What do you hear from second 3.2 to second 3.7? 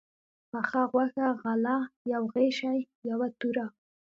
توره